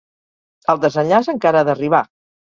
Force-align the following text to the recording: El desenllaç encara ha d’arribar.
El 0.73 0.81
desenllaç 0.85 1.31
encara 1.35 1.63
ha 1.63 1.69
d’arribar. 1.69 2.03